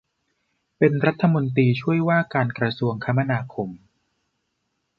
[0.77, 3.69] เป็นรัฐมนตรีช่วยว่าการกระทรวงคมนาคม